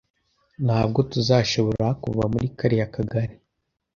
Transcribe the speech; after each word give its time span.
Ntabwo 0.65 0.99
tuzashobora 1.11 1.85
kuva 2.03 2.23
muri 2.33 2.47
kariya 2.57 2.87
kagari 2.95 3.33